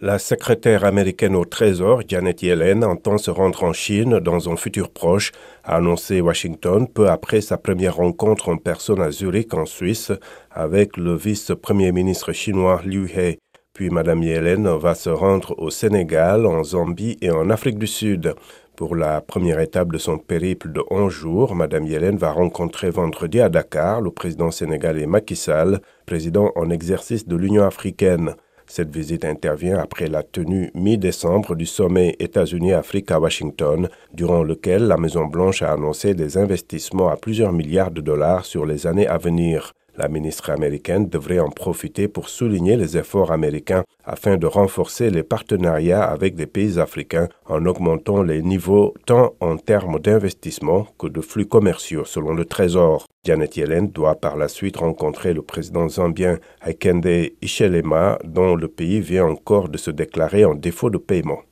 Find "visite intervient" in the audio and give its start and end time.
28.94-29.78